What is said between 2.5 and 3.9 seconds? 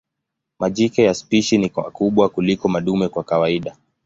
madume kwa kawaida.